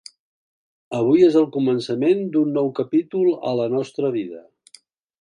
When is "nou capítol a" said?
2.57-3.57